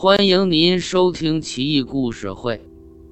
[0.00, 2.54] 欢迎您收听《奇异故事会·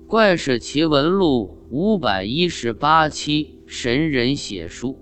[0.07, 3.59] 怪事奇闻录》五百一十八期。
[3.67, 4.97] 神人写书。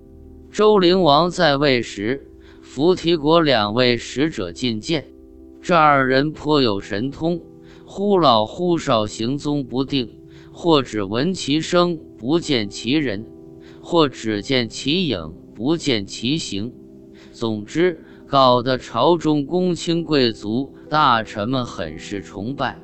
[0.51, 2.27] 周灵王在位时，
[2.62, 5.05] 扶提国两位使者觐见，
[5.61, 7.43] 这二人颇有神通，
[7.85, 10.09] 忽老忽少，行踪不定，
[10.53, 13.25] 或只闻其声，不见其人；
[13.82, 16.73] 或只见其影，不见其形。
[17.30, 18.03] 总之，
[18.35, 20.75] 搞得朝中公卿贵族。
[20.91, 22.80] 大臣们很是崇拜，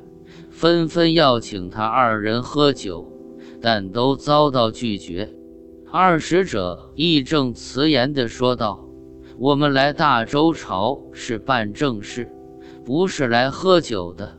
[0.49, 3.05] 纷纷要请他二人喝酒，
[3.59, 5.29] 但都遭到拒绝。
[5.91, 8.87] 二使者义正辞严地说道
[9.37, 12.31] ：“我们来大周朝是办正事，
[12.85, 14.37] 不是来喝酒的。”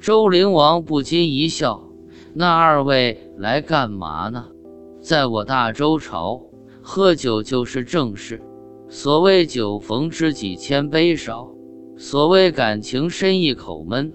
[0.00, 1.86] 周灵王不禁一笑
[2.32, 4.46] ：“那二位来干嘛呢？
[5.02, 6.40] 在我大周朝，
[6.80, 8.40] 喝酒就是正事。
[8.88, 11.52] 所谓酒逢知己千杯少。”
[11.98, 14.12] 所谓感情深一口闷，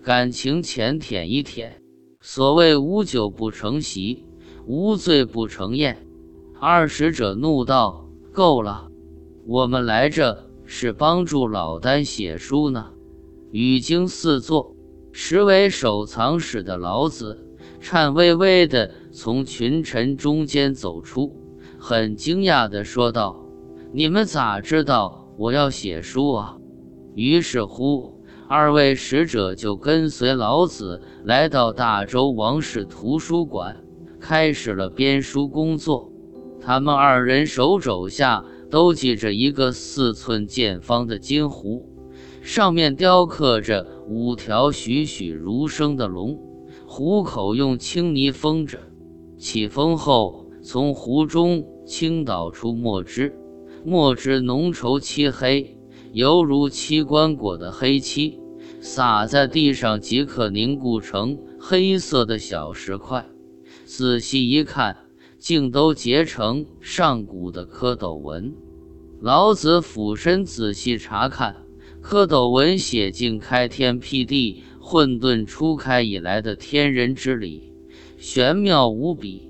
[0.00, 1.82] 感情浅舔一舔。
[2.20, 4.24] 所谓无酒不成席，
[4.64, 6.06] 无醉不成宴。
[6.60, 8.88] 二使者怒道：“够了！
[9.44, 12.92] 我们来这是帮助老丹写书呢。”
[13.50, 14.76] 语惊四座，
[15.12, 17.44] 实为守藏室的老子
[17.80, 21.34] 颤巍巍地从群臣中间走出，
[21.78, 23.45] 很惊讶地说道
[23.96, 26.58] ：“你们咋知道我要写书啊？”
[27.16, 33.82] 于是乎，二位使者就跟随老子来到大周王室图书馆，
[34.20, 36.12] 开始了编书工作。
[36.60, 41.88] 他们二人手肘下都系着一个四寸见方的金壶，
[42.42, 46.38] 上面雕刻着五条栩栩如生的龙，
[46.86, 48.78] 壶口用青泥封着。
[49.38, 53.34] 起封后，从壶中倾倒出墨汁，
[53.88, 55.78] 墨汁浓稠漆黑。
[56.12, 58.40] 犹如漆棺椁的黑漆，
[58.80, 63.24] 洒在地上即可凝固成黑色的小石块。
[63.84, 64.96] 仔细一看，
[65.38, 68.52] 竟都结成上古的蝌蚪纹。
[69.20, 71.54] 老子俯身仔细查看，
[72.02, 77.72] 蝌蚪纹写尽开天辟地、混沌初开以来的天人之理，
[78.18, 79.48] 玄妙无比。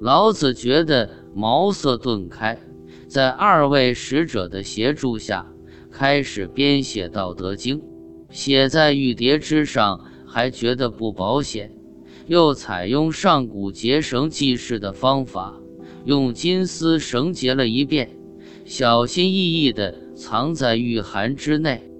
[0.00, 2.58] 老子觉得茅塞顿开，
[3.10, 5.44] 在二位使者的协助下。
[5.90, 7.80] 开始编写《道德经》，
[8.30, 11.72] 写在玉碟之上，还觉得不保险，
[12.28, 15.60] 又采用上古结绳记事的方法，
[16.04, 18.16] 用金丝绳结了一遍，
[18.64, 21.90] 小心翼翼地藏在玉函之内。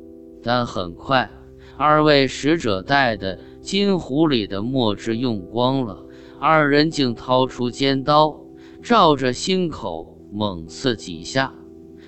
[0.45, 1.29] 但很快，
[1.77, 6.07] 二位使者带的金壶里的墨汁用光了，
[6.39, 8.41] 二人竟掏出尖刀，
[8.81, 11.55] 照着心口猛刺几下，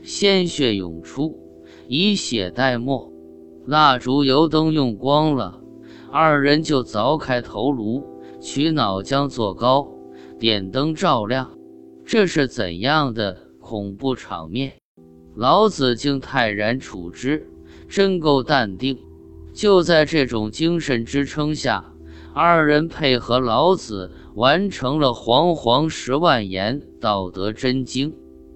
[0.03, 1.39] 鲜血涌出。
[1.89, 3.13] 以血代墨，
[3.67, 5.61] 蜡烛油灯用光了，
[6.11, 8.03] 二人就凿开头颅，
[8.41, 9.89] 取脑浆做糕，
[10.39, 11.51] 点灯照亮。
[12.05, 14.73] 这是怎样的恐怖场面？
[15.35, 17.47] 老子竟泰然处之，
[17.89, 18.99] 真够淡定。
[19.53, 21.92] 就在这种精神支撑下，
[22.35, 28.11] 二人配合老子完成了煌煌十万言《道德真经》，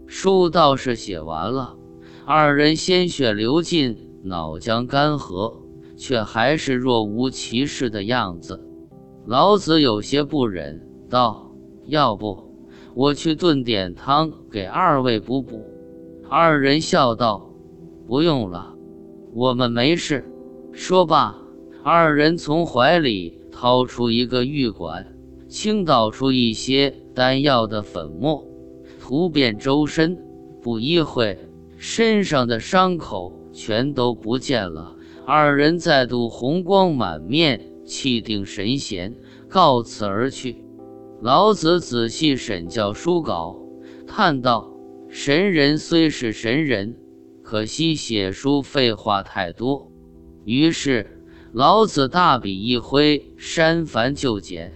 [0.06, 1.76] 书倒是写完了。
[2.24, 5.52] 二人鲜血流尽，脑浆干涸，
[5.94, 8.58] 却还是若无其事的样子。
[9.26, 11.52] 老子有些不忍，道
[11.84, 12.50] ：“要不
[12.94, 15.62] 我去炖点汤给二位补补？”
[16.30, 17.50] 二人笑道
[18.08, 18.74] ：“不用了，
[19.34, 20.24] 我们没事。”
[20.72, 21.36] 说罢，
[21.82, 25.16] 二人从怀里掏出一个玉管，
[25.48, 28.44] 倾倒出一些丹药的粉末，
[29.00, 30.18] 涂遍周身。
[30.60, 31.38] 不一会。
[31.78, 34.94] 身上的伤口全都不见了，
[35.24, 39.14] 二人再度红光满面，气定神闲，
[39.48, 40.62] 告辞而去。
[41.22, 43.58] 老子仔细审教书稿，
[44.06, 44.70] 叹道
[45.08, 46.94] ：“神人虽是神人，
[47.42, 49.90] 可惜写书废话太多。”
[50.44, 51.15] 于是
[51.56, 54.74] 老子大笔一挥，删繁就简，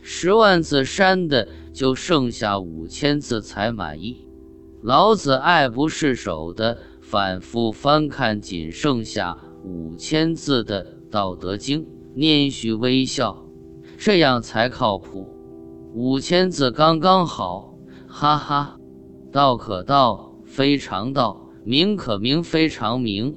[0.00, 4.28] 十万字删的就剩下五千字才满意。
[4.80, 11.84] 老子爱不释手的反复翻看仅剩下五千字的《道德经》，
[12.14, 13.44] 拈须微笑，
[13.98, 15.28] 这样才靠谱。
[15.94, 17.74] 五千字刚刚好，
[18.06, 18.78] 哈哈。
[19.32, 23.36] 道可道，非常道；名可名，非常名。